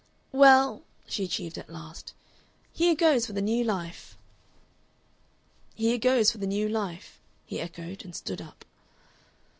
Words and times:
"Well," 0.31 0.81
she 1.07 1.23
achieved 1.25 1.59
at 1.59 1.69
last. 1.69 2.15
"Here 2.73 2.95
goes 2.95 3.27
for 3.27 3.33
the 3.33 3.39
new 3.43 3.63
life!" 3.63 4.17
"Here 5.75 5.99
goes 5.99 6.31
for 6.31 6.39
the 6.39 6.47
new 6.47 6.67
life," 6.67 7.19
he 7.45 7.59
echoed 7.61 8.03
and 8.03 8.15
stood 8.15 8.41
up. 8.41 8.65